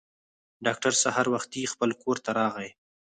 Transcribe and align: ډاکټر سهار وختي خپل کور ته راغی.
ډاکټر 0.65 0.93
سهار 1.03 1.27
وختي 1.33 1.71
خپل 1.73 1.89
کور 2.01 2.17
ته 2.25 2.31
راغی. 2.39 2.69